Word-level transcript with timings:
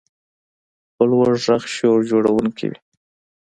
په 0.95 1.03
لوړ 1.11 1.29
غږ 1.43 1.63
شور 1.75 1.99
جوړونکی 2.11 2.65
وي. 2.71 2.77